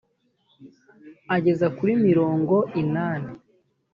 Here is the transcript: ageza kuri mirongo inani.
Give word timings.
ageza 1.35 1.67
kuri 1.77 1.91
mirongo 2.07 2.55
inani. 2.81 3.31